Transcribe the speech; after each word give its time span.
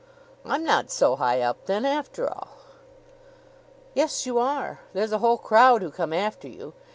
"I'm 0.43 0.63
not 0.65 0.89
so 0.89 1.15
high 1.17 1.41
up 1.41 1.67
then, 1.67 1.85
after 1.85 2.27
all?" 2.27 2.47
"Yes, 3.93 4.25
you 4.25 4.39
are. 4.39 4.79
There's 4.93 5.11
a 5.11 5.19
whole 5.19 5.37
crowd 5.37 5.83
who 5.83 5.91
come 5.91 6.11
after 6.11 6.47
you. 6.47 6.73